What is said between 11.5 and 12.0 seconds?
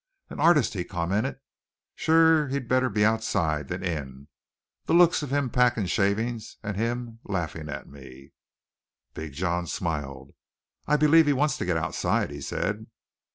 to get